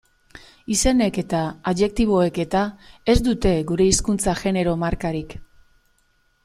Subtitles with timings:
[0.75, 1.41] Izenek eta
[1.73, 2.63] adjektiboek eta
[3.15, 5.37] ez dute gure hizkuntzan genero markarik.